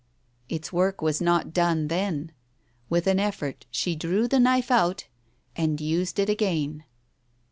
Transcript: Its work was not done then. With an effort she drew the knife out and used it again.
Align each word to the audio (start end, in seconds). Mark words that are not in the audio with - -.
Its 0.49 0.73
work 0.73 0.99
was 1.03 1.21
not 1.21 1.53
done 1.53 1.87
then. 1.87 2.31
With 2.89 3.05
an 3.05 3.19
effort 3.19 3.67
she 3.69 3.95
drew 3.95 4.27
the 4.27 4.39
knife 4.39 4.71
out 4.71 5.05
and 5.55 5.79
used 5.79 6.17
it 6.17 6.27
again. 6.27 6.85